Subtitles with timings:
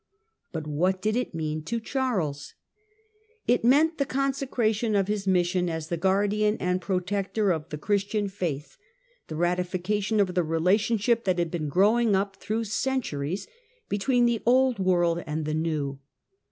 [0.51, 2.55] But what did it mean to Charles'?
[3.47, 7.77] It meant the consecration of his mission as the guardian and pro tector of the
[7.77, 8.77] Christian faith—
[9.27, 13.47] the ratification of the relationship that had been growing up through centuries
[13.89, 15.99] between the old world and the new.